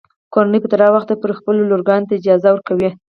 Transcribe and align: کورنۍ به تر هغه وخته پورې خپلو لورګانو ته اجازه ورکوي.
کورنۍ 0.33 0.59
به 0.61 0.67
تر 0.71 0.79
هغه 0.83 0.95
وخته 0.95 1.13
پورې 1.21 1.33
خپلو 1.39 1.67
لورګانو 1.69 2.07
ته 2.09 2.13
اجازه 2.19 2.49
ورکوي. 2.51 2.89